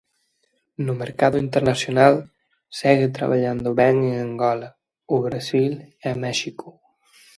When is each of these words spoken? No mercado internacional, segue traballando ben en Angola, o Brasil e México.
No 0.85 0.93
mercado 1.03 1.37
internacional, 1.45 2.15
segue 2.79 3.13
traballando 3.17 3.69
ben 3.81 3.95
en 4.11 4.17
Angola, 4.29 4.69
o 5.15 5.17
Brasil 5.27 5.71
e 6.07 6.09
México. 6.25 6.67